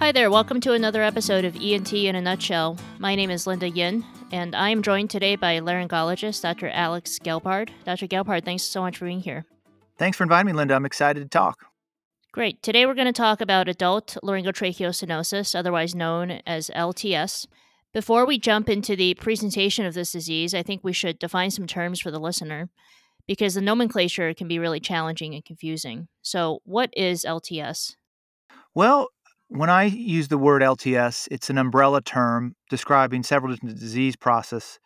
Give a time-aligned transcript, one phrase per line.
[0.00, 2.78] Hi there, welcome to another episode of ENT in a Nutshell.
[3.00, 6.68] My name is Linda Yin, and I am joined today by laryngologist Dr.
[6.68, 7.70] Alex Gelbard.
[7.84, 8.06] Dr.
[8.06, 9.44] Gelbard, thanks so much for being here.
[9.98, 10.76] Thanks for inviting me, Linda.
[10.76, 11.66] I'm excited to talk.
[12.30, 12.62] Great.
[12.62, 17.48] Today we're going to talk about adult laryngotracheostenosis, otherwise known as LTS.
[17.92, 21.66] Before we jump into the presentation of this disease, I think we should define some
[21.66, 22.70] terms for the listener
[23.26, 26.06] because the nomenclature can be really challenging and confusing.
[26.22, 27.96] So, what is LTS?
[28.74, 29.08] Well,
[29.48, 34.78] when I use the word LTS, it's an umbrella term describing several different disease processes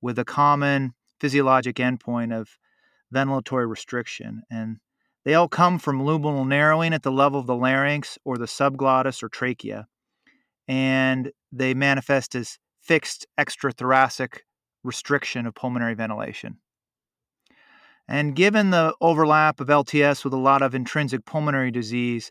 [0.00, 2.48] with a common physiologic endpoint of
[3.12, 4.42] ventilatory restriction.
[4.50, 4.78] And
[5.24, 9.22] they all come from luminal narrowing at the level of the larynx or the subglottis
[9.22, 9.86] or trachea.
[10.68, 14.40] And they manifest as fixed extrathoracic
[14.82, 16.58] restriction of pulmonary ventilation.
[18.06, 22.30] And given the overlap of LTS with a lot of intrinsic pulmonary disease,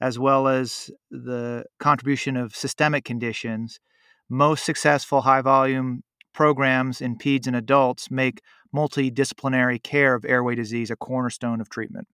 [0.00, 3.80] as well as the contribution of systemic conditions,
[4.28, 8.40] most successful high volume programs in peds and adults make
[8.74, 12.08] multidisciplinary care of airway disease a cornerstone of treatment.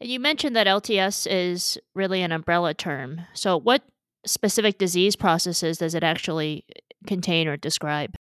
[0.00, 3.20] And you mentioned that LTS is really an umbrella term.
[3.34, 3.82] So, what
[4.26, 8.16] specific disease processes does it actually eh, contain or describe?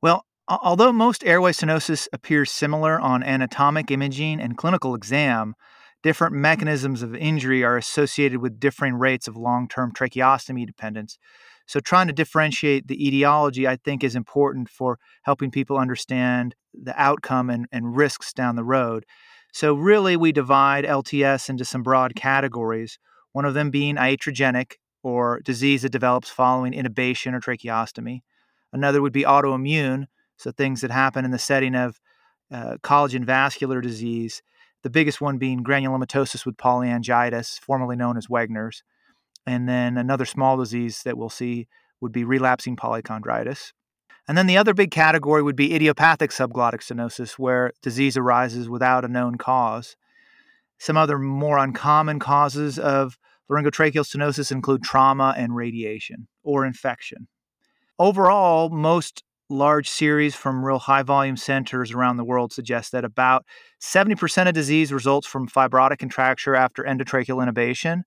[0.00, 5.54] Well, although most airway stenosis appears similar on anatomic imaging and clinical exam,
[6.02, 11.18] different mechanisms of injury are associated with differing rates of long term tracheostomy dependence.
[11.66, 17.00] So, trying to differentiate the etiology, I think, is important for helping people understand the
[17.00, 19.06] outcome and, and risks down the road.
[19.52, 22.98] So, really, we divide LTS into some broad categories,
[23.32, 28.20] one of them being iatrogenic, or disease that develops following intubation or tracheostomy.
[28.72, 32.00] Another would be autoimmune, so things that happen in the setting of
[32.50, 34.42] uh, collagen vascular disease,
[34.82, 38.82] the biggest one being granulomatosis with polyangiitis, formerly known as Wegener's.
[39.46, 41.68] And then another small disease that we'll see
[42.00, 43.72] would be relapsing polychondritis.
[44.28, 49.04] And then the other big category would be idiopathic subglottic stenosis, where disease arises without
[49.04, 49.96] a known cause.
[50.78, 53.18] Some other more uncommon causes of
[53.50, 57.28] Laryngotracheal stenosis include trauma and radiation or infection.
[57.98, 63.44] Overall, most large series from real high volume centers around the world suggest that about
[63.80, 68.02] 70% of disease results from fibrotic contracture after endotracheal intubation,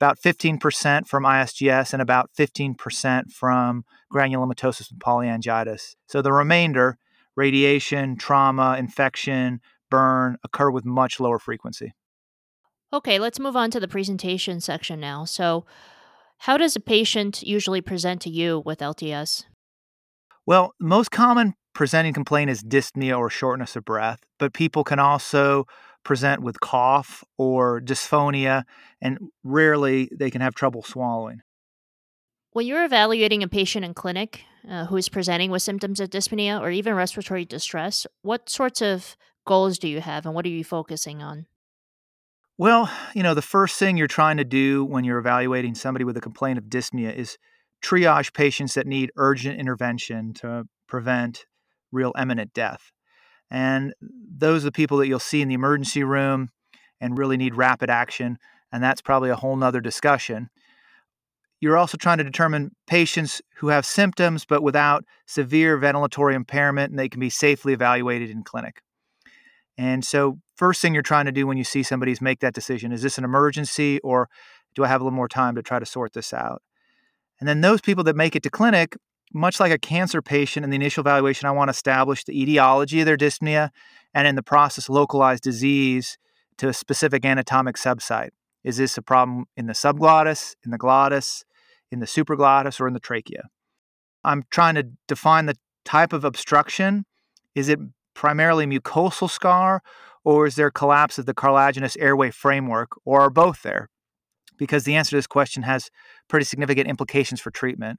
[0.00, 5.94] about 15% from ISGS, and about 15% from granulomatosis and polyangiitis.
[6.08, 6.98] So the remainder,
[7.36, 11.94] radiation, trauma, infection, burn, occur with much lower frequency.
[12.92, 15.24] Okay, let's move on to the presentation section now.
[15.24, 15.64] So,
[16.38, 19.44] how does a patient usually present to you with LTS?
[20.46, 24.98] Well, the most common presenting complaint is dyspnea or shortness of breath, but people can
[24.98, 25.66] also
[26.04, 28.64] present with cough or dysphonia,
[29.00, 31.42] and rarely they can have trouble swallowing.
[32.52, 36.60] When you're evaluating a patient in clinic uh, who is presenting with symptoms of dyspnea
[36.60, 39.16] or even respiratory distress, what sorts of
[39.46, 41.46] goals do you have and what are you focusing on?
[42.58, 46.16] Well, you know, the first thing you're trying to do when you're evaluating somebody with
[46.16, 47.38] a complaint of dyspnea is
[47.82, 51.46] triage patients that need urgent intervention to prevent
[51.90, 52.92] real imminent death.
[53.50, 56.50] And those are the people that you'll see in the emergency room
[57.00, 58.38] and really need rapid action.
[58.72, 60.48] And that's probably a whole nother discussion.
[61.60, 66.98] You're also trying to determine patients who have symptoms but without severe ventilatory impairment, and
[66.98, 68.80] they can be safely evaluated in clinic.
[69.78, 72.54] And so, first thing you're trying to do when you see somebody is make that
[72.54, 74.28] decision is this an emergency or
[74.74, 76.62] do I have a little more time to try to sort this out?
[77.42, 78.96] And then, those people that make it to clinic,
[79.34, 83.00] much like a cancer patient in the initial evaluation, I want to establish the etiology
[83.00, 83.70] of their dyspnea
[84.14, 86.18] and in the process, localize disease
[86.58, 88.30] to a specific anatomic subsite.
[88.62, 91.44] Is this a problem in the subglottis, in the glottis,
[91.90, 93.48] in the supraglottis, or in the trachea?
[94.22, 97.06] I'm trying to define the type of obstruction.
[97.56, 97.80] Is it
[98.14, 99.82] primarily mucosal scar,
[100.22, 103.90] or is there collapse of the cartilaginous airway framework, or are both there?
[104.62, 105.90] Because the answer to this question has
[106.28, 107.98] pretty significant implications for treatment.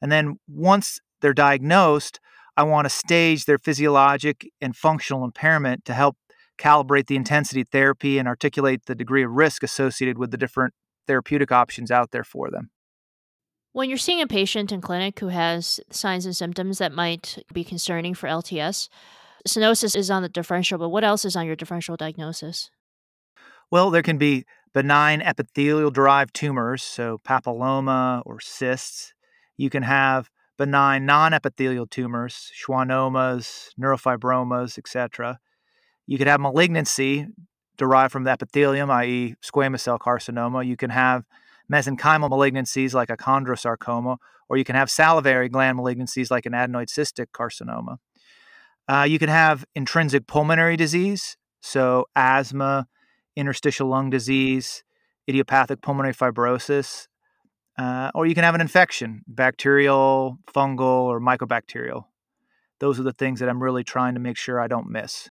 [0.00, 2.18] And then once they're diagnosed,
[2.56, 6.16] I want to stage their physiologic and functional impairment to help
[6.58, 10.74] calibrate the intensity therapy and articulate the degree of risk associated with the different
[11.06, 12.70] therapeutic options out there for them.
[13.70, 17.62] When you're seeing a patient in clinic who has signs and symptoms that might be
[17.62, 18.88] concerning for LTS,
[19.46, 22.70] stenosis is on the differential, but what else is on your differential diagnosis?
[23.70, 29.14] Well, there can be benign epithelial derived tumors, so papilloma or cysts.
[29.56, 35.38] You can have benign non epithelial tumors, schwannomas, neurofibromas, etc.
[36.06, 37.26] You could have malignancy
[37.76, 40.66] derived from the epithelium, i.e., squamous cell carcinoma.
[40.66, 41.24] You can have
[41.72, 44.18] mesenchymal malignancies like a chondrosarcoma,
[44.48, 47.96] or you can have salivary gland malignancies like an adenoid cystic carcinoma.
[48.88, 52.86] Uh, you can have intrinsic pulmonary disease, so asthma,
[53.36, 54.84] interstitial lung disease,
[55.28, 57.06] idiopathic pulmonary fibrosis,
[57.78, 62.04] uh, or you can have an infection, bacterial, fungal, or mycobacterial.
[62.80, 65.30] Those are the things that I'm really trying to make sure I don't miss.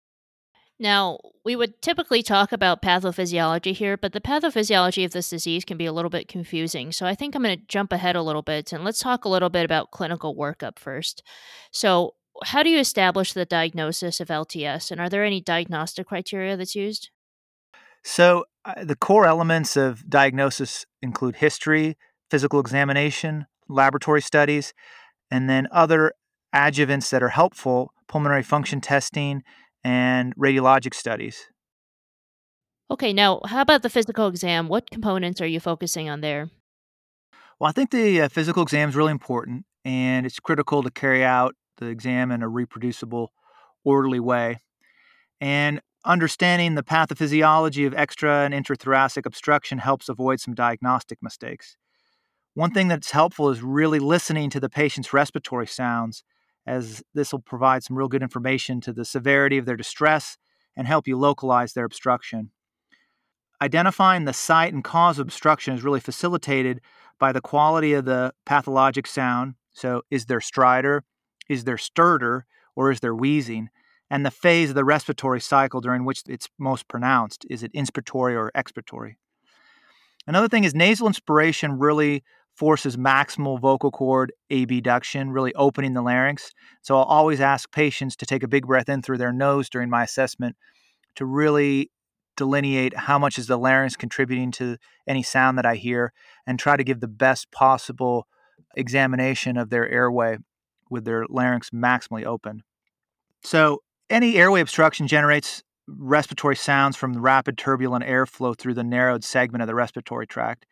[0.79, 5.77] Now, we would typically talk about pathophysiology here, but the pathophysiology of this disease can
[5.77, 6.91] be a little bit confusing.
[6.91, 9.29] So I think I'm going to jump ahead a little bit and let's talk a
[9.29, 11.23] little bit about clinical workup first.
[11.71, 12.15] So,
[12.45, 16.75] how do you establish the diagnosis of LTS, and are there any diagnostic criteria that's
[16.75, 17.11] used?
[18.05, 21.97] So, uh, the core elements of diagnosis include history,
[22.31, 24.73] physical examination, laboratory studies,
[25.31, 26.13] and then other
[26.55, 29.43] adjuvants that are helpful pulmonary function testing
[29.83, 31.49] and radiologic studies.
[32.91, 34.69] Okay, now how about the physical exam?
[34.69, 36.51] What components are you focusing on there?
[37.59, 41.25] Well, I think the uh, physical exam is really important, and it's critical to carry
[41.25, 43.33] out the exam in a reproducible,
[43.85, 44.59] orderly way.
[45.41, 51.77] And understanding the pathophysiology of extra and intrathoracic obstruction helps avoid some diagnostic mistakes.
[52.55, 56.25] One thing that's helpful is really listening to the patient's respiratory sounds
[56.67, 60.39] as this will provide some real good information to the severity of their distress
[60.77, 62.51] and help you localize their obstruction.
[63.61, 66.81] Identifying the site and cause of obstruction is really facilitated
[67.19, 69.55] by the quality of the pathologic sound.
[69.73, 71.03] So, is there stridor,
[71.49, 72.43] is there stertor,
[72.75, 73.71] or is there wheezing?
[74.13, 77.47] And the phase of the respiratory cycle during which it's most pronounced.
[77.49, 79.15] Is it inspiratory or expiratory?
[80.27, 82.23] Another thing is nasal inspiration really
[82.55, 86.53] forces maximal vocal cord abduction, really opening the larynx.
[86.83, 89.89] So I'll always ask patients to take a big breath in through their nose during
[89.89, 90.57] my assessment
[91.15, 91.91] to really
[92.37, 94.77] delineate how much is the larynx contributing to
[95.07, 96.13] any sound that I hear
[96.47, 98.27] and try to give the best possible
[98.77, 100.37] examination of their airway
[100.91, 102.63] with their larynx maximally open.
[103.43, 103.81] So
[104.13, 109.63] any airway obstruction generates respiratory sounds from the rapid turbulent airflow through the narrowed segment
[109.63, 110.67] of the respiratory tract.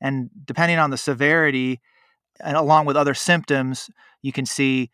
[0.00, 1.80] And depending on the severity,
[2.40, 3.90] and along with other symptoms,
[4.22, 4.90] you can see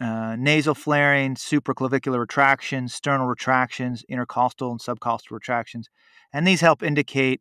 [0.00, 5.88] uh, nasal flaring, supraclavicular retractions, sternal retractions, intercostal and subcostal retractions.
[6.32, 7.40] And these help indicate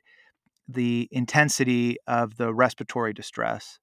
[0.68, 3.80] the intensity of the respiratory distress.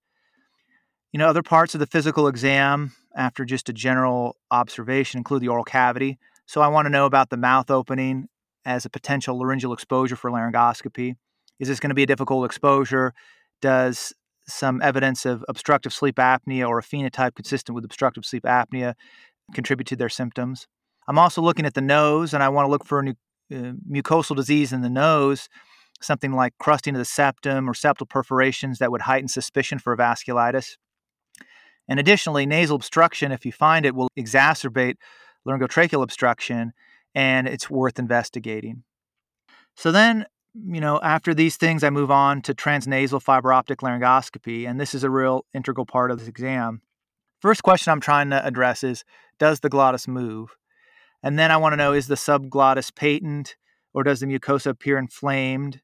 [1.12, 5.49] You know, other parts of the physical exam after just a general observation include the
[5.49, 6.19] oral cavity.
[6.46, 8.28] So I want to know about the mouth opening
[8.66, 11.14] as a potential laryngeal exposure for laryngoscopy.
[11.58, 13.14] Is this going to be a difficult exposure?
[13.62, 14.12] Does
[14.46, 18.94] some evidence of obstructive sleep apnea or a phenotype consistent with obstructive sleep apnea
[19.55, 20.66] contribute to their symptoms?
[21.08, 24.37] I'm also looking at the nose, and I want to look for a uh, mucosal
[24.37, 25.49] disease in the nose,
[26.02, 30.76] something like crusting of the septum or septal perforations that would heighten suspicion for vasculitis.
[31.88, 34.96] And additionally, nasal obstruction, if you find it, will exacerbate
[35.46, 36.73] laryngotracheal obstruction,
[37.14, 38.82] and it's worth investigating.
[39.75, 44.69] So then you know, after these things, I move on to transnasal fiber optic laryngoscopy,
[44.69, 46.82] and this is a real integral part of this exam.
[47.40, 49.05] First question I'm trying to address is
[49.38, 50.56] Does the glottis move?
[51.23, 53.56] And then I want to know is the subglottis patent
[53.93, 55.81] or does the mucosa appear inflamed?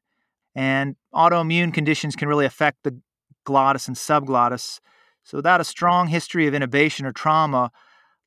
[0.53, 2.99] And autoimmune conditions can really affect the
[3.45, 4.79] glottis and subglottis.
[5.25, 7.71] So, without a strong history of intubation or trauma,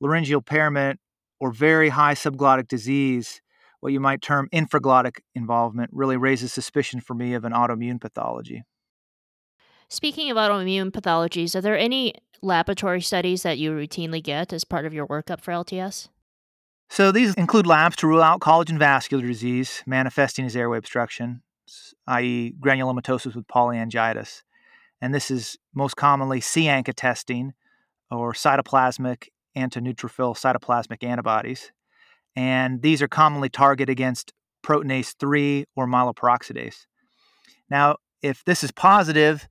[0.00, 1.00] laryngeal impairment
[1.40, 3.40] or very high subglottic disease
[3.80, 8.64] what you might term infraglottic involvement really raises suspicion for me of an autoimmune pathology.
[9.88, 14.84] Speaking of autoimmune pathologies, are there any laboratory studies that you routinely get as part
[14.84, 16.08] of your workup for LTS?
[16.90, 21.42] So these include labs to rule out collagen vascular disease manifesting as airway obstruction,
[22.06, 24.42] i.e., granulomatosis with polyangiitis.
[25.00, 27.52] And this is most commonly C-ANCA testing
[28.10, 31.72] or cytoplasmic antineutrophil cytoplasmic antibodies
[32.38, 34.32] and these are commonly targeted against
[34.64, 36.86] proteinase 3 or myeloperoxidase.
[37.68, 39.48] Now, if this is positive,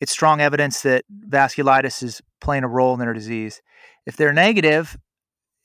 [0.00, 3.60] it's strong evidence that vasculitis is playing a role in their disease.
[4.06, 4.96] If they're negative,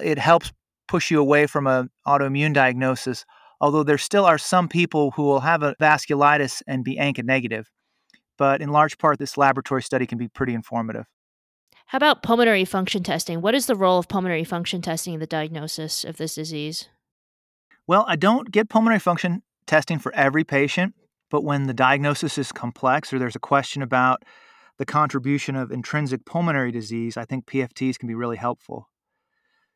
[0.02, 0.52] it helps
[0.90, 3.26] push you away from an autoimmune diagnosis,
[3.62, 7.72] although there still are some people who will have a vasculitis and be ANCA negative.
[8.38, 11.06] But in large part, this laboratory study can be pretty informative.
[11.88, 13.42] How about pulmonary function testing?
[13.42, 16.90] What is the role of pulmonary function testing in the diagnosis of this disease?
[17.88, 20.96] Well, I don't get pulmonary function testing for every patient,
[21.30, 24.24] but when the diagnosis is complex or there's a question about
[24.78, 28.90] the contribution of intrinsic pulmonary disease, I think PFTs can be really helpful.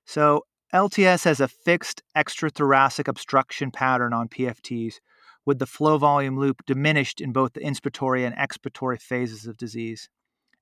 [0.06, 4.96] So, LTS has a fixed extrathoracic obstruction pattern on PFTs,
[5.50, 10.08] with the flow volume loop diminished in both the inspiratory and expiratory phases of disease.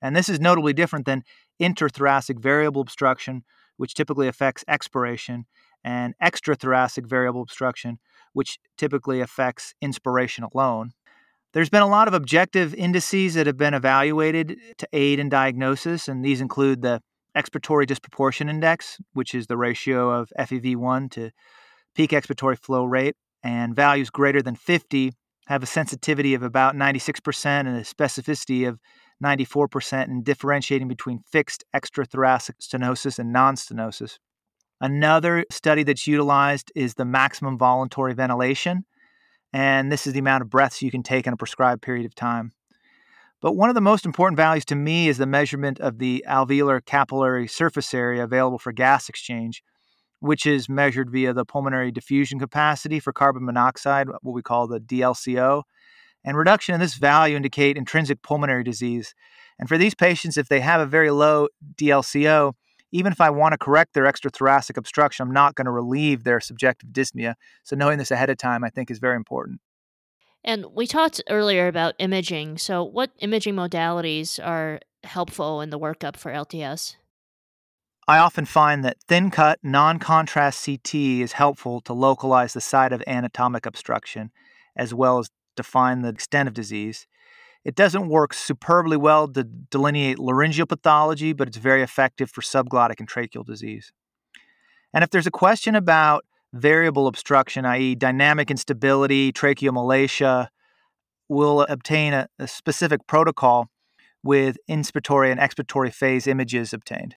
[0.02, 1.24] And this is notably different than
[1.62, 3.44] intrathoracic variable obstruction,
[3.76, 5.46] which typically affects expiration,
[5.84, 8.00] and extrathoracic variable obstruction,
[8.32, 10.92] which typically affects inspiration alone.
[11.52, 16.08] There's been a lot of objective indices that have been evaluated to aid in diagnosis,
[16.08, 17.02] and these include the
[17.36, 21.32] expiratory disproportion index, which is the ratio of FEV1 to
[21.94, 25.14] peak expiratory flow rate, and values greater than 50
[25.48, 28.80] have a sensitivity of about 96% and a specificity of
[29.24, 34.18] 94% in differentiating between fixed extrathoracic stenosis and non stenosis.
[34.80, 38.86] Another study that's utilized is the maximum voluntary ventilation,
[39.52, 42.14] and this is the amount of breaths you can take in a prescribed period of
[42.14, 42.52] time.
[43.42, 46.84] But one of the most important values to me is the measurement of the alveolar
[46.84, 49.64] capillary surface area available for gas exchange,
[50.20, 54.80] which is measured via the pulmonary diffusion capacity for carbon monoxide, what we call the
[54.80, 55.64] DLCO.
[56.24, 59.14] And reduction in this value indicate intrinsic pulmonary disease.
[59.60, 62.54] And for these patients, if they have a very low DLCO,
[62.92, 66.40] even if I want to correct their extrathoracic obstruction, I'm not going to relieve their
[66.40, 67.36] subjective dyspnea.
[67.64, 69.60] So knowing this ahead of time, I think, is very important.
[70.44, 72.58] And we talked earlier about imaging.
[72.58, 76.96] So, what imaging modalities are helpful in the workup for LTS?
[78.10, 82.94] I often find that thin cut, non contrast CT is helpful to localize the site
[82.94, 84.32] of anatomic obstruction
[84.78, 87.06] as well as define the extent of disease.
[87.66, 93.00] It doesn't work superbly well to delineate laryngeal pathology, but it's very effective for subglottic
[93.00, 93.92] and tracheal disease.
[94.94, 96.24] And if there's a question about
[96.54, 100.48] variable obstruction, i.e., dynamic instability, tracheomalacia,
[101.28, 103.68] we'll obtain a, a specific protocol
[104.24, 107.16] with inspiratory and expiratory phase images obtained.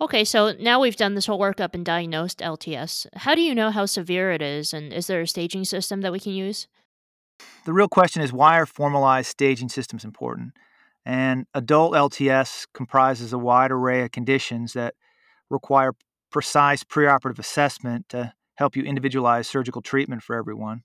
[0.00, 3.06] Okay, so now we've done this whole workup and diagnosed LTS.
[3.14, 6.12] How do you know how severe it is, and is there a staging system that
[6.12, 6.68] we can use?
[7.64, 10.52] The real question is why are formalized staging systems important?
[11.04, 14.94] And adult LTS comprises a wide array of conditions that
[15.50, 15.92] require
[16.30, 20.82] precise preoperative assessment to help you individualize surgical treatment for everyone.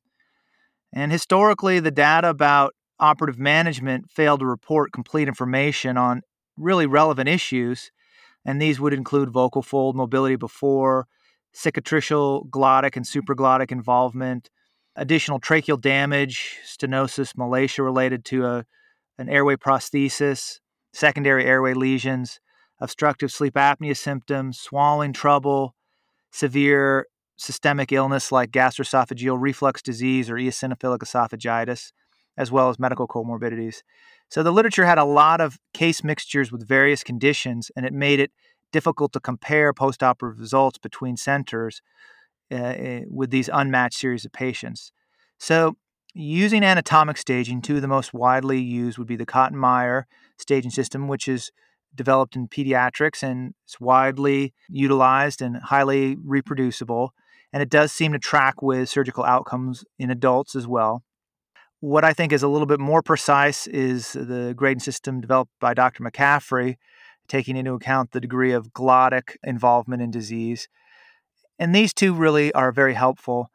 [0.91, 6.21] And historically, the data about operative management failed to report complete information on
[6.57, 7.91] really relevant issues,
[8.45, 11.07] and these would include vocal fold mobility before,
[11.55, 14.49] cicatricial, glottic, and supraglottic involvement,
[14.95, 18.65] additional tracheal damage, stenosis, malacia related to a,
[19.17, 20.59] an airway prosthesis,
[20.93, 22.39] secondary airway lesions,
[22.79, 25.75] obstructive sleep apnea symptoms, swallowing trouble,
[26.31, 27.07] severe
[27.37, 31.91] systemic illness like gastroesophageal reflux disease or eosinophilic esophagitis,
[32.37, 33.77] as well as medical comorbidities.
[34.33, 38.19] So the literature had a lot of case mixtures with various conditions, and it made
[38.19, 38.31] it
[38.71, 41.83] difficult to compare postoperative results between centers
[42.51, 44.91] uh, eh, with these unmatched series of patients.
[45.37, 45.77] So,
[46.15, 50.07] using anatomic staging, two of the most widely used would be the Cotton-Myer
[50.39, 51.51] staging system, which is
[51.93, 57.13] developed in pediatrics and it's widely utilized and highly reproducible.
[57.53, 61.03] And it does seem to track with surgical outcomes in adults as well.
[61.83, 65.73] What I think is a little bit more precise is the grading system developed by
[65.73, 66.01] Dr.
[66.01, 66.77] McCaffrey,
[67.27, 70.69] taking into account the degree of glottic involvement in disease
[71.59, 73.49] and these two really are very helpful.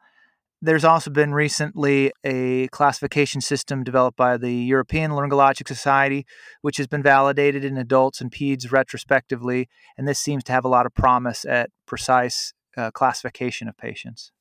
[0.61, 6.25] There's also been recently a classification system developed by the European Laryngologic Society,
[6.61, 10.69] which has been validated in adults and peds retrospectively, and this seems to have a
[10.69, 14.31] lot of promise at precise uh, classification of patients.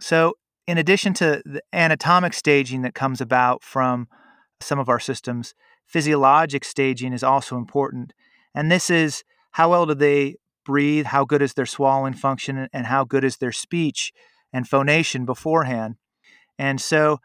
[0.00, 0.34] So,
[0.66, 4.08] in addition to the anatomic staging that comes about from
[4.60, 5.54] some of our systems,
[5.86, 8.12] physiologic staging is also important.
[8.54, 12.86] And this is how well do they breathe, how good is their swallowing function, and
[12.86, 14.12] how good is their speech
[14.52, 15.96] and phonation beforehand.
[16.58, 17.18] And so,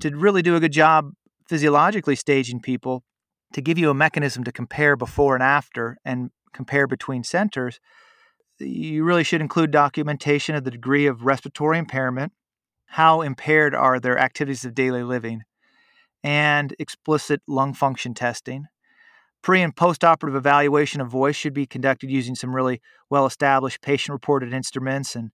[0.00, 1.12] to really do a good job
[1.48, 3.02] physiologically staging people,
[3.52, 7.80] to give you a mechanism to compare before and after and compare between centers,
[8.58, 12.32] you really should include documentation of the degree of respiratory impairment,
[12.86, 15.42] how impaired are their activities of daily living,
[16.24, 18.66] and explicit lung function testing.
[19.42, 23.80] Pre and post operative evaluation of voice should be conducted using some really well established
[23.80, 25.30] patient reported instruments and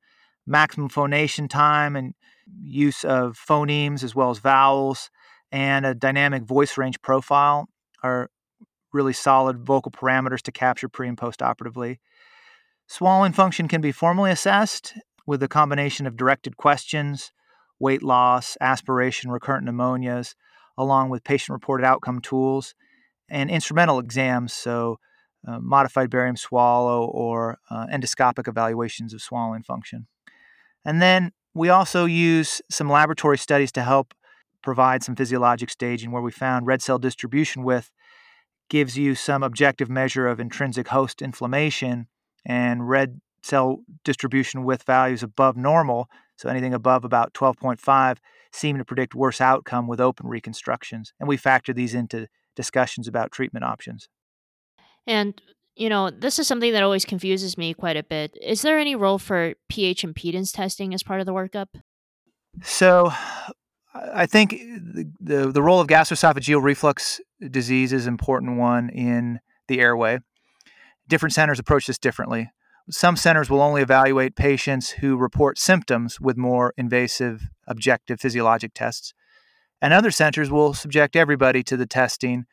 [0.47, 2.15] maximum phonation time and
[2.63, 5.09] use of phonemes as well as vowels
[5.53, 7.69] and a dynamic voice range profile
[8.03, 8.31] are
[8.93, 12.01] really solid vocal parameters to capture pre and post operatively.
[12.87, 14.95] Swallowing function can be formally assessed
[15.27, 17.33] with a combination of directed questions,
[17.83, 20.35] weight loss, aspiration, recurrent pneumonias,
[20.79, 22.75] along with patient reported outcome tools
[23.29, 24.99] and instrumental exams, so
[25.47, 30.07] uh, modified barium swallow or uh, endoscopic evaluations of swallowing function.
[30.85, 34.15] And then we also use some laboratory studies to help
[34.63, 37.91] provide some physiologic staging where we found red cell distribution width
[38.71, 42.07] gives you some objective measure of intrinsic host inflammation
[42.47, 46.09] and red cell distribution width values above normal,
[46.43, 48.19] so anything above about 12.5,
[48.51, 51.13] seemed to predict worse outcome with open reconstructions.
[51.21, 54.09] And we factor these into discussions about treatment options.
[55.07, 55.41] And,
[55.77, 58.37] you know, this is something that always confuses me quite a bit.
[58.43, 61.69] Is there any role for pH impedance testing as part of the workup?
[62.63, 63.13] So,
[63.95, 67.21] I think the, the, the role of gastroesophageal reflux
[67.51, 70.19] disease is an important one in the airway.
[71.09, 72.51] Different centers approach this differently.
[72.91, 79.15] Some centers will only evaluate patients who report symptoms with more invasive objective physiologic tests.
[79.81, 82.45] And other centers will subject everybody to the testing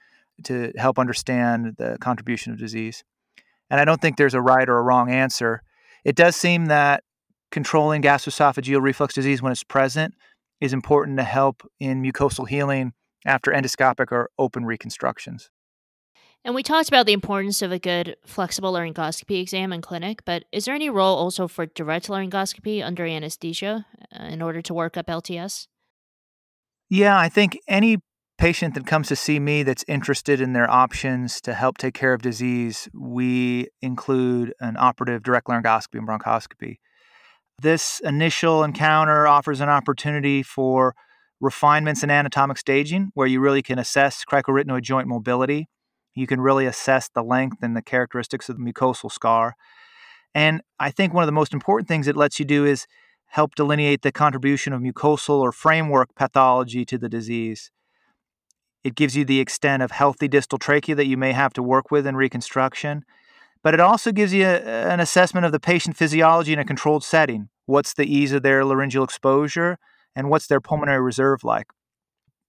[0.44, 3.04] to help understand the contribution of disease.
[3.70, 5.64] And I don't think there's a right or a wrong answer.
[6.04, 7.04] It does seem that
[7.52, 10.14] controlling gastroesophageal reflux disease when it's present
[10.62, 12.94] is important to help in mucosal healing
[13.26, 15.50] after endoscopic or open reconstructions.
[16.46, 20.46] And we talked about the importance of a good flexible laryngoscopy exam in clinic, but
[20.52, 23.86] is there any role also for direct laryngoscopy under anesthesia
[24.18, 25.68] uh, in order to work up LTS?
[26.90, 27.98] Yeah, I think any
[28.38, 32.14] patient that comes to see me that's interested in their options to help take care
[32.14, 36.78] of disease, we include an operative direct laryngoscopy and bronchoscopy.
[37.62, 40.96] This initial encounter offers an opportunity for
[41.42, 45.68] refinements in anatomic staging where you really can assess cricoarytenoid joint mobility
[46.20, 49.56] you can really assess the length and the characteristics of the mucosal scar.
[50.36, 52.86] And I think one of the most important things it lets you do is
[53.28, 57.72] help delineate the contribution of mucosal or framework pathology to the disease.
[58.84, 61.90] It gives you the extent of healthy distal trachea that you may have to work
[61.90, 63.06] with in reconstruction,
[63.64, 67.04] but it also gives you a, an assessment of the patient physiology in a controlled
[67.04, 67.50] setting.
[67.66, 69.78] What's the ease of their laryngeal exposure,
[70.16, 71.68] and what's their pulmonary reserve like?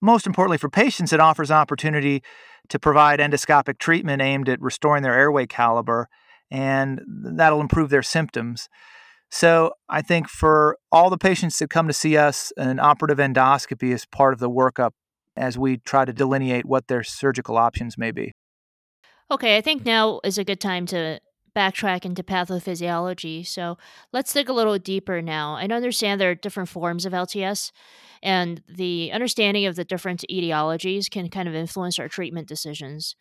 [0.00, 2.22] Most importantly, for patients, it offers an opportunity
[2.68, 6.08] to provide endoscopic treatment aimed at restoring their airway caliber,
[6.50, 8.68] and that'll improve their symptoms.
[9.30, 13.92] So, I think for all the patients that come to see us, an operative endoscopy
[13.92, 14.90] is part of the workup
[15.36, 18.32] as we try to delineate what their surgical options may be.
[19.30, 21.20] Okay, I think now is a good time to
[21.54, 23.46] backtrack into pathophysiology.
[23.46, 23.78] So
[24.12, 25.56] let's dig a little deeper now.
[25.56, 27.72] and understand there are different forms of LTS,
[28.22, 33.16] and the understanding of the different etiologies can kind of influence our treatment decisions.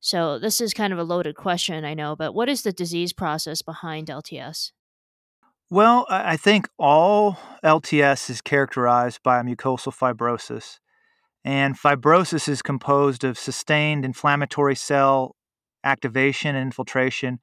[0.00, 3.12] So this is kind of a loaded question, I know, but what is the disease
[3.12, 4.72] process behind LTS?
[5.68, 10.78] Well, I think all LTS is characterized by mucosal fibrosis.
[11.44, 15.36] And fibrosis is composed of sustained inflammatory cell
[15.84, 17.38] activation and infiltration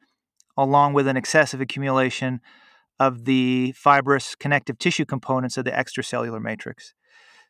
[0.57, 2.41] along with an excessive accumulation
[2.99, 6.93] of the fibrous connective tissue components of the extracellular matrix.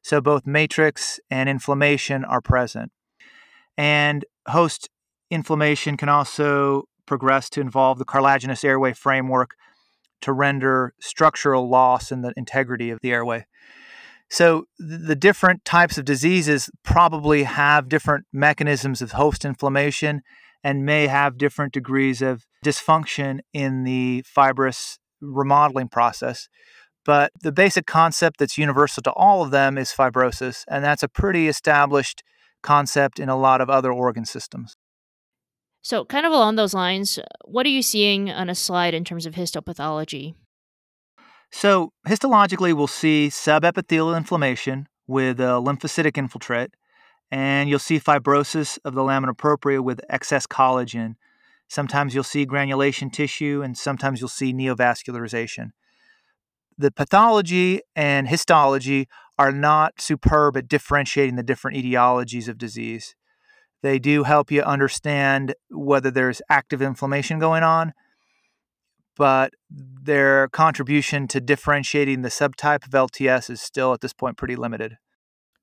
[0.02, 2.92] So both matrix and inflammation are present.
[3.78, 4.90] And host
[5.30, 9.52] inflammation can also progress to involve the cartilaginous airway framework
[10.22, 13.46] to render structural loss in the integrity of the airway.
[14.30, 20.22] So the different types of diseases probably have different mechanisms of host inflammation
[20.64, 26.48] and may have different degrees of dysfunction in the fibrous remodeling process.
[27.06, 31.08] But the basic concept that's universal to all of them is fibrosis, and that's a
[31.08, 32.22] pretty established
[32.62, 34.76] concept in a lot of other organ systems.
[35.82, 39.26] So, kind of along those lines, what are you seeing on a slide in terms
[39.26, 40.36] of histopathology?
[41.50, 46.72] So, histologically, we'll see subepithelial inflammation with a lymphocytic infiltrate,
[47.32, 51.16] and you'll see fibrosis of the lamina propria with excess collagen.
[51.68, 55.72] Sometimes you'll see granulation tissue, and sometimes you'll see neovascularization.
[56.78, 63.16] The pathology and histology are not superb at differentiating the different etiologies of disease.
[63.84, 67.94] They do help you understand whether there's active inflammation going on,
[69.16, 74.56] but their contribution to differentiating the subtype of LTS is still at this point pretty
[74.56, 74.98] limited.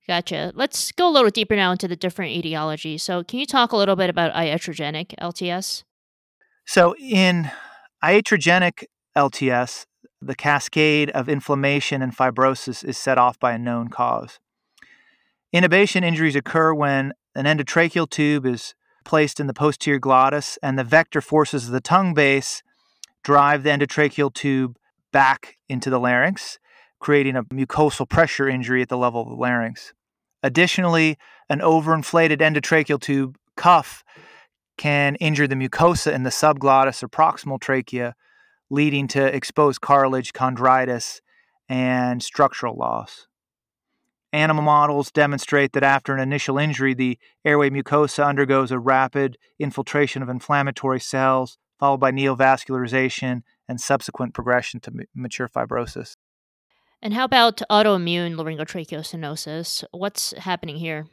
[0.06, 0.52] Gotcha.
[0.54, 3.00] Let's go a little deeper now into the different etiologies.
[3.00, 5.82] So, can you talk a little bit about iatrogenic LTS?
[6.66, 7.50] So, in
[8.02, 8.84] iatrogenic
[9.16, 9.86] LTS,
[10.20, 14.38] the cascade of inflammation and fibrosis is set off by a known cause.
[15.54, 18.74] Intubation injuries occur when an endotracheal tube is
[19.04, 22.62] placed in the posterior glottis and the vector forces of the tongue base
[23.22, 24.76] drive the endotracheal tube
[25.12, 26.58] back into the larynx
[27.04, 29.92] creating a mucosal pressure injury at the level of the larynx.
[30.42, 31.18] Additionally,
[31.50, 34.02] an overinflated endotracheal tube cuff
[34.76, 38.14] can injure the mucosa in the subglottis or proximal trachea,
[38.70, 41.20] leading to exposed cartilage, chondritis,
[41.68, 43.26] and structural loss.
[44.32, 50.22] Animal models demonstrate that after an initial injury, the airway mucosa undergoes a rapid infiltration
[50.22, 56.16] of inflammatory cells, followed by neovascularization and subsequent progression to mature fibrosis.
[57.00, 59.84] And how about autoimmune laryngotracheostenosis?
[59.92, 61.06] What's happening here?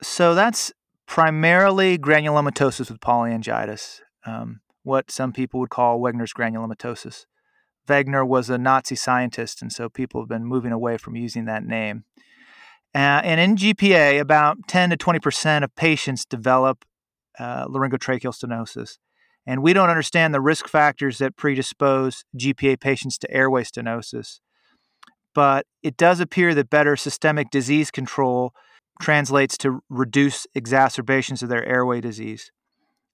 [0.00, 0.72] So that's
[1.08, 7.24] primarily granulomatosis with polyangiitis, um, what some people would call Wegener's granulomatosis.
[7.88, 11.64] Wegener was a Nazi scientist, and so people have been moving away from using that
[11.64, 12.04] name.
[12.94, 16.84] Uh, and in GPA, about 10 to 20% of patients develop
[17.38, 18.98] uh, laryngotracheal stenosis.
[19.46, 24.40] And we don't understand the risk factors that predispose GPA patients to airway stenosis.
[25.34, 28.52] But it does appear that better systemic disease control
[29.00, 32.50] translates to reduce exacerbations of their airway disease.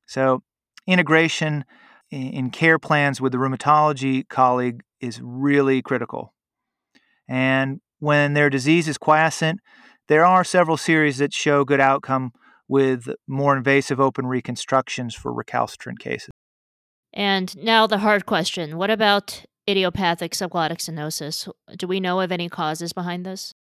[0.07, 0.43] So,
[0.87, 1.65] integration
[2.11, 6.35] in care plans with the rheumatology colleague is really critical.
[7.29, 9.61] And when their disease is quiescent,
[10.09, 12.33] there are several series that show good outcome
[12.69, 16.31] with more invasive open reconstructions for recalcitrant cases.
[17.13, 21.49] And now the hard question what about idiopathic subglottic stenosis?
[21.77, 23.55] Do we know of any causes behind this?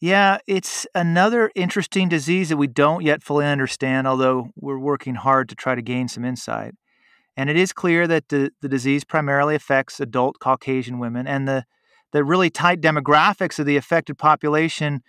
[0.00, 5.50] Yeah, it's another interesting disease that we don't yet fully understand, although we're working hard
[5.50, 6.72] to try to gain some insight.
[7.36, 11.64] And it is clear that the, the disease primarily affects adult Caucasian women, and the,
[12.12, 15.02] the really tight demographics of the affected population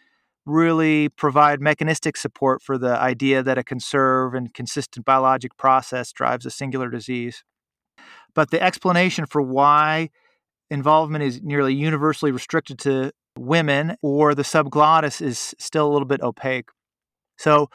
[0.45, 6.45] really provide mechanistic support for the idea that a conserved and consistent biologic process drives
[6.45, 7.45] a singular disease.
[8.33, 10.09] But the explanation for why
[10.69, 16.21] involvement is nearly universally restricted to women or the subglottis is still a little bit
[16.21, 16.69] opaque.
[17.37, 17.69] So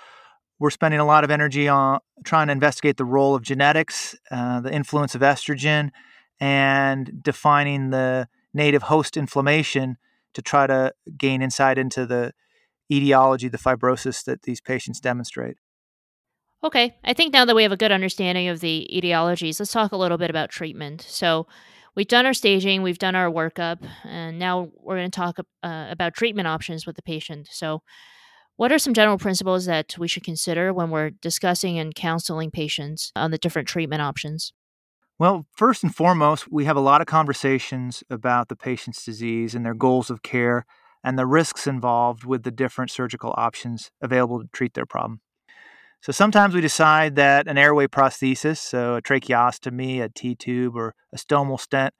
[0.58, 4.60] we're spending a lot of energy on trying to investigate the role of genetics, uh,
[4.60, 5.90] the influence of estrogen,
[6.40, 9.96] and defining the native host inflammation
[10.34, 12.32] to try to gain insight into the
[12.90, 15.56] etiology, the fibrosis that these patients demonstrate.
[16.64, 19.92] Okay, I think now that we have a good understanding of the etiologies, let's talk
[19.92, 21.02] a little bit about treatment.
[21.02, 21.46] So,
[21.96, 25.86] we've done our staging, we've done our workup, and now we're going to talk uh,
[25.90, 27.48] about treatment options with the patient.
[27.50, 27.82] So,
[28.56, 33.12] what are some general principles that we should consider when we're discussing and counseling patients
[33.14, 34.52] on the different treatment options?
[35.18, 39.64] Well, first and foremost, we have a lot of conversations about the patient's disease and
[39.64, 40.64] their goals of care
[41.02, 45.20] and the risks involved with the different surgical options available to treat their problem.
[46.06, 50.94] So sometimes we decide that an airway prosthesis, so a tracheostomy, a T tube, or
[51.12, 51.94] a stomal stent,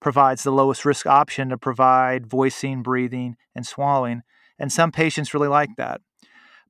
[0.00, 4.22] provides the lowest risk option to provide voicing, breathing, and swallowing.
[4.58, 6.00] And some patients really like that.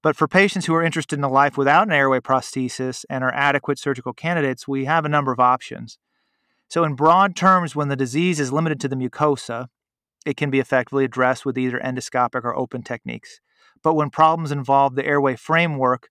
[0.02, 3.33] But for patients who are interested in a life without an airway prosthesis and are
[3.33, 5.96] adequate surgical candidates, we have a number of options.
[6.68, 9.68] So, in broad terms, when the disease is limited to the mucosa,
[10.26, 13.40] it can be effectively addressed with either endoscopic or open techniques.
[13.83, 16.11] But when problems involve the airway framework,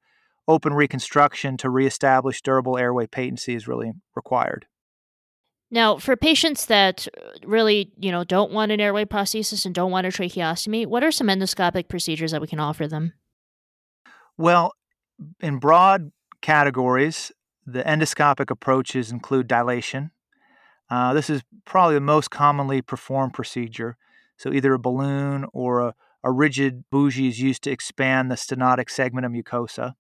[0.52, 4.66] open reconstruction to reestablish durable airway patency is really required.
[5.74, 7.08] Now, for patients that
[7.46, 11.12] really, you know, don't want an airway prosthesis and don't want a tracheostomy, what are
[11.12, 13.14] some endoscopic procedures that we can offer them?
[14.38, 14.74] Well,
[15.40, 16.12] in broad
[16.42, 17.32] categories,
[17.66, 20.12] the endoscopic approaches include dilation.
[20.90, 23.96] Uh, this is probably the most commonly performed procedure.
[24.36, 28.90] So, either a balloon or a, a rigid bougie is used to expand the stenotic
[28.90, 29.94] segment of mucosa.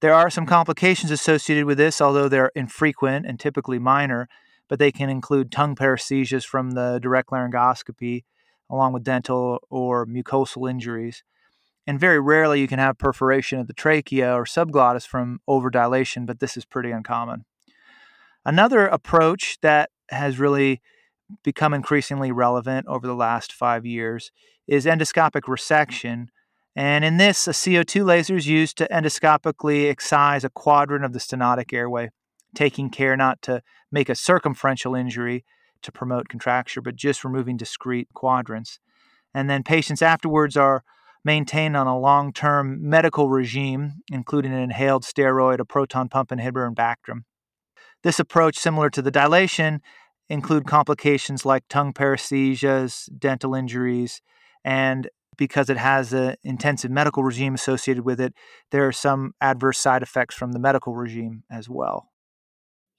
[0.00, 4.28] There are some complications associated with this, although they're infrequent and typically minor,
[4.66, 8.24] but they can include tongue paresthesias from the direct laryngoscopy,
[8.70, 11.22] along with dental or mucosal injuries.
[11.86, 16.40] And very rarely you can have perforation of the trachea or subglottis from overdilation, but
[16.40, 17.44] this is pretty uncommon.
[18.44, 20.80] Another approach that has really
[21.44, 24.32] become increasingly relevant over the last five years
[24.66, 26.28] is endoscopic resection,
[26.76, 31.18] and in this, a CO2 laser is used to endoscopically excise a quadrant of the
[31.18, 32.10] stenotic airway,
[32.54, 35.44] taking care not to make a circumferential injury
[35.82, 38.78] to promote contracture, but just removing discrete quadrants.
[39.34, 40.84] And then patients afterwards are
[41.24, 46.66] maintained on a long term medical regime, including an inhaled steroid, a proton pump inhibitor,
[46.66, 47.24] and Bactrim.
[48.02, 49.80] This approach, similar to the dilation,
[50.28, 54.22] include complications like tongue paresthesias, dental injuries,
[54.64, 58.34] and because it has an intensive medical regime associated with it,
[58.70, 62.10] there are some adverse side effects from the medical regime as well.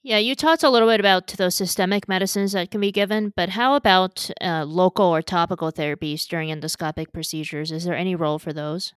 [0.04, 3.50] Yeah, you talked a little bit about those systemic medicines that can be given, but
[3.50, 7.70] how about uh, local or topical therapies during endoscopic procedures?
[7.70, 8.94] Is there any role for those?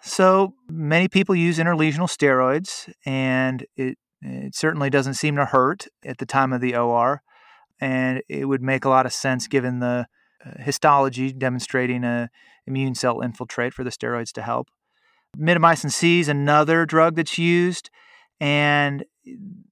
[0.00, 6.18] So many people use intralesional steroids, and it, it certainly doesn't seem to hurt at
[6.18, 7.22] the time of the OR.
[7.80, 10.06] And it would make a lot of sense given the
[10.58, 12.30] histology demonstrating a
[12.66, 14.68] immune cell infiltrate for the steroids to help.
[15.38, 17.90] Mitomycin C is another drug that's used,
[18.40, 19.04] and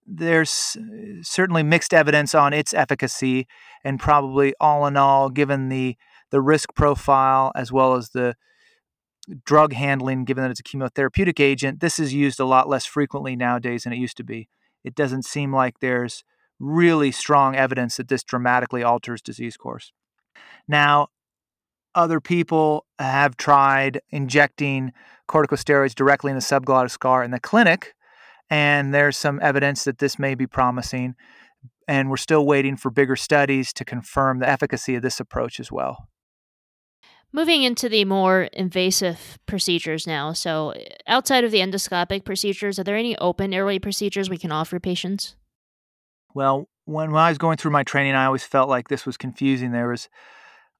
[0.06, 3.46] there's uh, certainly mixed evidence on its efficacy,
[3.84, 5.96] and probably all in all, given the
[6.30, 8.36] the risk profile as well as the
[9.44, 13.36] drug handling, given that it's a chemotherapeutic agent, this is used a lot less frequently
[13.36, 14.48] nowadays than it used to be.
[14.84, 16.24] It doesn't seem like there's
[16.58, 19.92] really strong evidence that this dramatically alters disease course.
[20.68, 21.08] Now,
[21.94, 24.92] other people have tried injecting
[25.28, 27.94] corticosteroids directly in the subglottic scar in the clinic,
[28.48, 31.14] and there's some evidence that this may be promising.
[31.88, 35.72] And we're still waiting for bigger studies to confirm the efficacy of this approach as
[35.72, 36.08] well.
[37.32, 40.32] Moving into the more invasive procedures now.
[40.32, 44.50] So, eh, outside of the endoscopic procedures, are there any open airway procedures we can
[44.50, 45.36] offer patients?
[46.34, 49.16] Well, when, when I was going through my training, I always felt like this was
[49.16, 49.72] confusing.
[49.72, 50.08] There was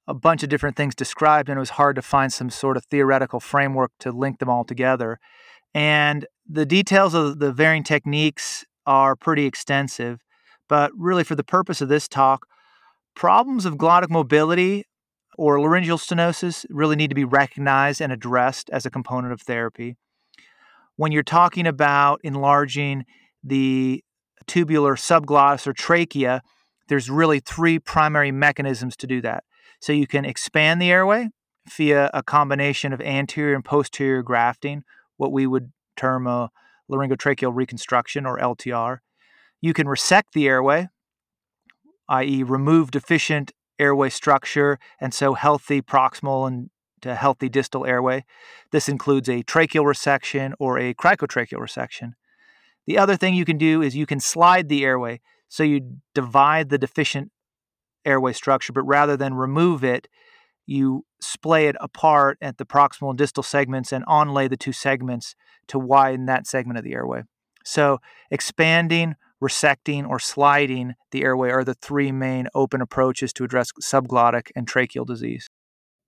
[0.07, 2.85] a bunch of different things described, and it was hard to find some sort of
[2.85, 5.19] theoretical framework to link them all together.
[5.73, 10.19] And the details of the varying techniques are pretty extensive,
[10.67, 12.45] but really, for the purpose of this talk,
[13.15, 14.85] problems of glottic mobility
[15.37, 19.95] or laryngeal stenosis really need to be recognized and addressed as a component of therapy.
[20.97, 23.05] When you're talking about enlarging
[23.43, 24.03] the
[24.51, 26.41] tubular subglottis or trachea,
[26.89, 29.45] there's really three primary mechanisms to do that.
[29.79, 31.29] So you can expand the airway
[31.77, 34.83] via a combination of anterior and posterior grafting,
[35.15, 36.49] what we would term a
[36.91, 38.97] laryngotracheal reconstruction or LTR.
[39.61, 40.89] You can resect the airway,
[42.09, 46.69] i.e., remove deficient airway structure and sew healthy proximal and
[47.03, 48.25] to healthy distal airway.
[48.73, 52.15] This includes a tracheal resection or a cricotracheal resection.
[52.87, 55.21] The other thing you can do is you can slide the airway.
[55.47, 57.31] So you divide the deficient
[58.05, 60.07] airway structure, but rather than remove it,
[60.65, 65.35] you splay it apart at the proximal and distal segments and onlay the two segments
[65.67, 67.23] to widen that segment of the airway.
[67.63, 67.99] So
[68.31, 74.51] expanding resecting, or sliding the airway are the three main open approaches to address subglottic
[74.55, 75.49] and tracheal disease.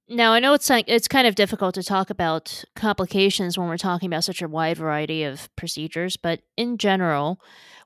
[0.09, 3.77] Now, I know it's like it's kind of difficult to talk about complications when we're
[3.77, 7.39] talking about such a wide variety of procedures, but in general,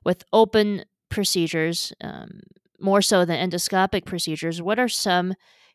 [0.04, 2.40] with open procedures, um,
[2.80, 5.34] more so than endoscopic procedures, what are some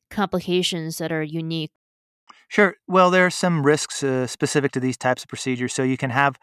[0.09, 1.71] complications that are unique?
[2.49, 2.75] Sure.
[2.87, 5.73] Well, there are some risks uh, specific to these types of procedures.
[5.73, 6.37] So you can have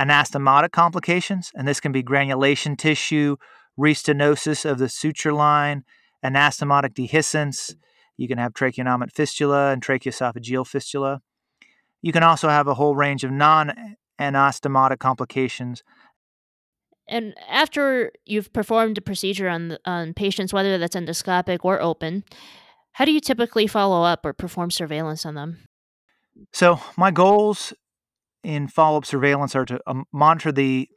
[0.00, 3.36] anastomotic complications, and this can be granulation tissue,
[3.78, 5.84] restenosis of the suture line,
[6.24, 7.74] anastomotic dehiscence.
[8.16, 11.20] You can have tracheoinnominate fistula and tracheoesophageal fistula.
[12.02, 13.72] You can also have a whole range of non
[14.20, 15.82] anastomotic complications.
[17.08, 22.24] And after you've performed a procedure on, on patients, whether that's endoscopic or open,
[22.92, 25.58] how do you typically follow up or perform surveillance on them?
[26.52, 27.72] So, my goals
[28.42, 30.88] in follow up surveillance are to um, monitor the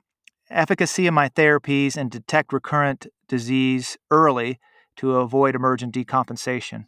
[0.50, 4.60] efficacy of my therapies and detect recurrent disease early
[4.98, 6.86] to avoid emergent decompensation,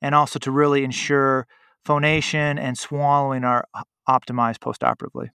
[0.00, 1.46] and also to really ensure
[1.84, 3.66] phonation and swallowing are
[4.08, 5.30] optimized postoperatively.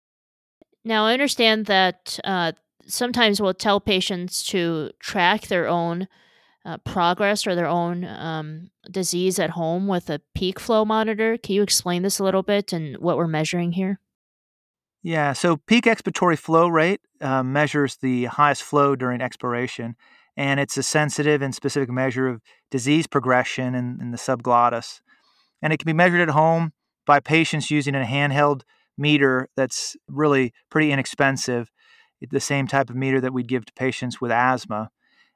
[0.84, 2.52] Now, I understand that uh,
[2.86, 6.08] sometimes we'll tell patients to track their own
[6.64, 11.36] uh, progress or their own um, disease at home with a peak flow monitor.
[11.36, 14.00] Can you explain this a little bit and what we're measuring here?
[15.02, 19.96] Yeah, so peak expiratory flow rate uh, measures the highest flow during expiration,
[20.36, 22.40] and it's a sensitive and specific measure of
[22.70, 25.00] disease progression in, in the subglottis.
[25.60, 26.72] And it can be measured at home
[27.06, 28.62] by patients using a handheld
[28.96, 31.70] meter that's really pretty inexpensive,
[32.30, 34.90] the same type of meter that we'd give to patients with asthma.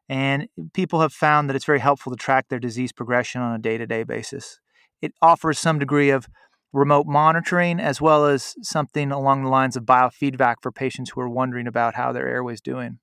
[0.08, 3.58] And people have found that it's very helpful to track their disease progression on a
[3.58, 4.60] day to day basis.
[5.02, 6.28] It offers some degree of
[6.72, 11.28] remote monitoring as well as something along the lines of biofeedback for patients who are
[11.28, 12.98] wondering about how their airway's doing.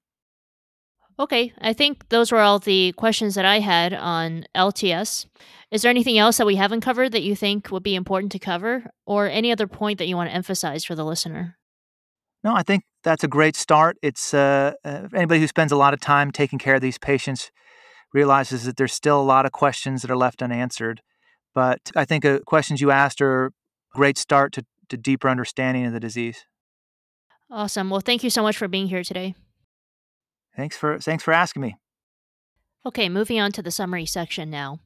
[1.20, 5.28] Okay, I think those were all the questions that I had on LTS.
[5.70, 8.40] Is there anything else that we haven't covered that you think would be important to
[8.40, 11.58] cover, or any other point that you want to emphasize for the listener?
[12.44, 13.98] No, I think that's a great start.
[14.02, 17.52] It's uh, uh, anybody who spends a lot of time taking care of these patients
[18.14, 21.02] realizes that there's still a lot of questions that are left unanswered.
[21.56, 23.52] But I think the uh, questions you asked are a
[23.94, 26.46] great start to, to deeper understanding of the disease.
[27.50, 27.90] Awesome.
[27.90, 29.36] Well, thank you so much for being here today.
[30.56, 31.76] Thanks for thanks for asking me.
[32.86, 34.80] Okay, moving on to the summary section now.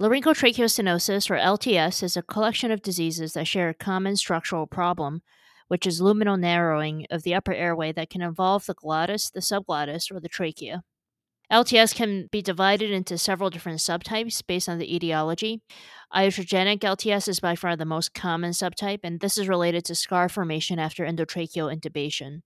[0.00, 5.22] Laryngotracheostenosis, or LTS, is a collection of diseases that share a common structural problem,
[5.68, 10.10] which is luminal narrowing of the upper airway that can involve the glottis, the subglottis,
[10.10, 10.82] or the trachea.
[11.52, 15.60] LTS can be divided into several different subtypes based on the etiology.
[16.14, 20.30] Iatrogenic LTS is by far the most common subtype, and this is related to scar
[20.30, 22.40] formation after endotracheal intubation.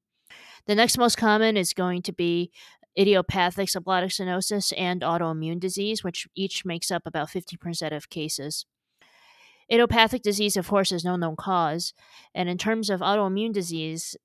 [0.67, 2.51] The next most common is going to be
[2.99, 8.67] idiopathic subglottic stenosis and autoimmune disease, which each makes up about 50% of cases.
[9.71, 11.93] Idiopathic disease, of course, is no known cause,
[12.35, 14.17] and in terms of autoimmune disease,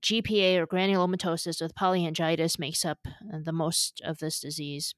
[0.00, 4.94] GPA or granulomatosis with polyangiitis makes up uh, the most of this disease.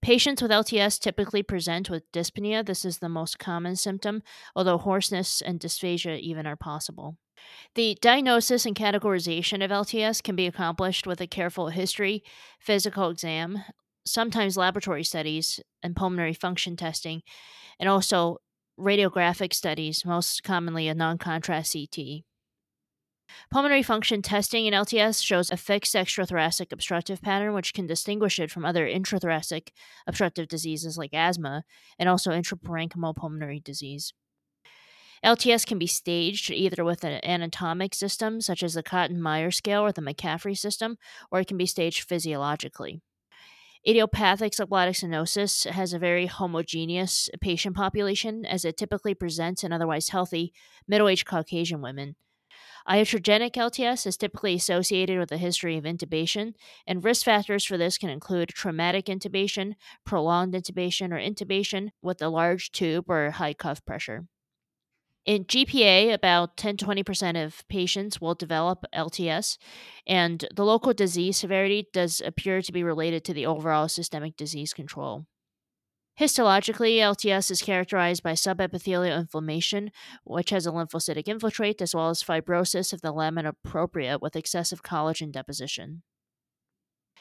[0.00, 2.64] Patients with LTS typically present with dyspnea.
[2.64, 4.22] This is the most common symptom,
[4.56, 7.16] although hoarseness and dysphagia even are possible.
[7.74, 12.22] The diagnosis and categorization of LTS can be accomplished with a careful history,
[12.58, 13.62] physical exam,
[14.04, 17.22] sometimes laboratory studies, and pulmonary function testing,
[17.78, 18.38] and also
[18.78, 22.24] radiographic studies, most commonly a non contrast CT.
[23.50, 28.50] Pulmonary function testing in LTS shows a fixed extrathoracic obstructive pattern, which can distinguish it
[28.50, 29.68] from other intrathoracic
[30.06, 31.64] obstructive diseases like asthma
[31.98, 34.12] and also intraparenchymal pulmonary disease.
[35.24, 39.92] LTS can be staged either with an anatomic system, such as the Cotton-Myer scale or
[39.92, 40.96] the McCaffrey system,
[41.30, 43.02] or it can be staged physiologically.
[43.86, 50.10] Idiopathic subglottic stenosis has a very homogeneous patient population as it typically presents in otherwise
[50.10, 50.52] healthy
[50.86, 52.16] middle aged Caucasian women.
[52.88, 56.54] Iatrogenic LTS is typically associated with a history of intubation,
[56.86, 62.28] and risk factors for this can include traumatic intubation, prolonged intubation, or intubation with a
[62.28, 64.26] large tube or high cuff pressure.
[65.26, 69.58] In GPA, about 10 20% of patients will develop LTS,
[70.06, 74.72] and the local disease severity does appear to be related to the overall systemic disease
[74.72, 75.26] control.
[76.18, 79.90] Histologically, LTS is characterized by subepithelial inflammation,
[80.24, 84.82] which has a lymphocytic infiltrate, as well as fibrosis of the lamina propria with excessive
[84.82, 86.02] collagen deposition.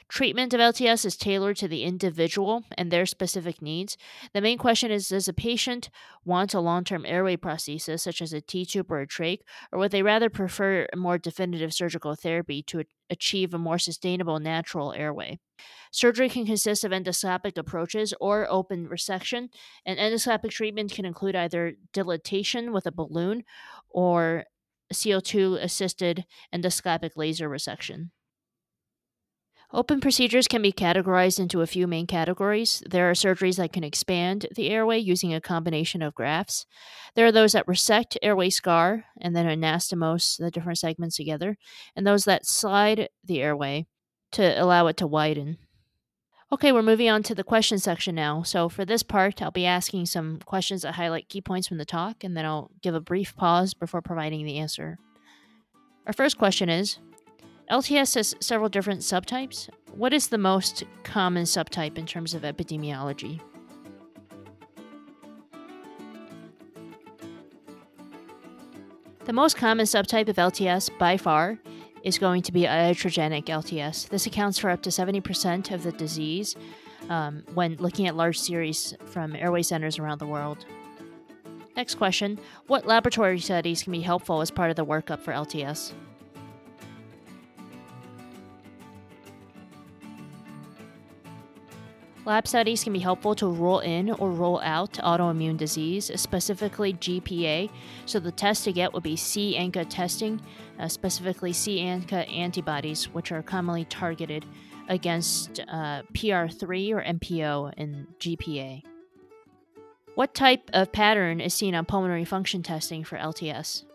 [0.10, 3.95] Treatment of LTS is tailored to the individual and their specific needs.
[4.34, 5.91] The main question is Does a patient
[6.26, 9.41] want a long term airway prosthesis, such as a T tube or a trach,
[9.72, 14.39] or would they rather prefer a more definitive surgical therapy to achieve a more sustainable
[14.39, 15.38] natural airway?
[15.91, 19.50] Surgery can consist of endoscopic approaches or open resection,
[19.86, 23.43] and endoscopic treatment can include either dilatation with a balloon
[23.89, 24.45] or
[24.91, 28.10] CO2 assisted endoscopic laser resection.
[29.71, 32.82] Open procedures can be categorized into a few main categories.
[32.89, 36.65] There are surgeries that can expand the airway using a combination of grafts.
[37.13, 41.55] There are those that resect airway scar and then anastomose the different segments together,
[41.95, 43.86] and those that slide the airway
[44.32, 45.60] to allow it to widen.
[46.51, 48.41] Okay, we're moving on to the question section now.
[48.41, 51.86] So, for this part, I'll be asking some questions that highlight key points from the
[51.86, 54.97] talk, and then I'll give a brief pause before providing the answer.
[56.08, 56.97] Our first question is
[57.69, 59.69] LTS has several different subtypes.
[59.91, 63.39] What is the most common subtype in terms of epidemiology?
[69.25, 71.60] The most common subtype of LTS by far
[72.03, 74.10] is going to be iatrogenic LTS.
[74.10, 76.55] This accounts for up to 70% of the disease
[77.10, 80.65] um, when looking at large series from airway centers around the world.
[81.75, 85.93] Next question What laboratory studies can be helpful as part of the workup for LTS?
[92.25, 97.69] Lab studies can be helpful to rule in or rule out autoimmune disease, specifically GPA.
[98.05, 100.41] So the test to get would be C ANCA testing,
[100.79, 104.45] uh, specifically C ANCA antibodies, which are commonly targeted
[104.89, 108.84] against uh, PR3 or MPO in GPA.
[110.15, 113.86] What type of pattern is seen on pulmonary function testing for LTS?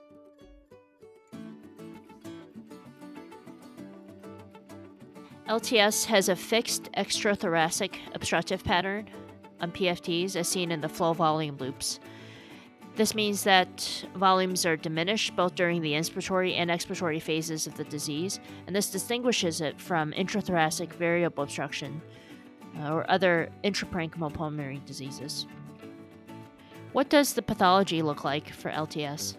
[5.48, 9.10] LTS has a fixed extrathoracic obstructive pattern
[9.60, 12.00] on PFTs as seen in the flow volume loops.
[12.96, 17.84] This means that volumes are diminished both during the inspiratory and expiratory phases of the
[17.84, 22.00] disease, and this distinguishes it from intrathoracic variable obstruction
[22.80, 25.46] uh, or other intraparenchymal pulmonary diseases.
[26.92, 29.36] What does the pathology look like for LTS?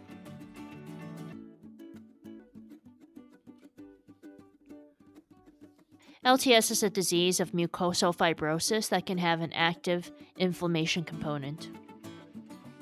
[6.26, 11.70] LTS is a disease of mucosal fibrosis that can have an active inflammation component.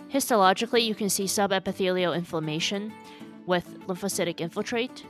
[0.10, 2.94] Histologically, you can see subepithelial inflammation
[3.46, 5.06] with lymphocytic infiltrate,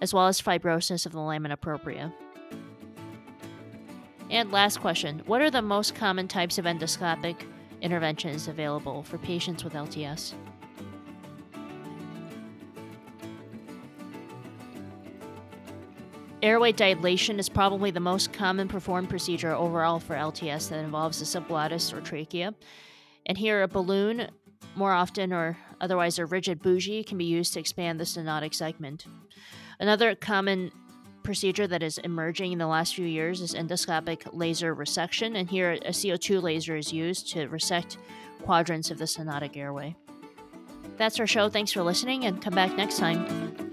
[0.00, 2.10] as well as fibrosis of the lamina propria.
[4.30, 7.42] And last question What are the most common types of endoscopic
[7.82, 10.32] interventions available for patients with LTS?
[16.44, 21.24] Airway dilation is probably the most common performed procedure overall for LTS that involves the
[21.24, 22.52] subglottis or trachea.
[23.24, 24.28] And here, a balloon,
[24.76, 29.06] more often or otherwise a rigid bougie, can be used to expand the stenotic segment.
[29.80, 30.70] Another common
[31.22, 35.72] procedure that is emerging in the last few years is endoscopic laser resection, and here
[35.72, 37.96] a CO2 laser is used to resect
[38.42, 39.96] quadrants of the stenotic airway.
[40.98, 41.48] That's our show.
[41.48, 43.63] Thanks for listening, and come back next time.